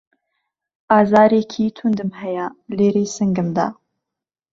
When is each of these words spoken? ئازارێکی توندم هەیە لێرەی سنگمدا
ئازارێکی 0.91 1.65
توندم 1.77 2.11
هەیە 2.21 2.45
لێرەی 2.77 3.09
سنگمدا 3.15 3.67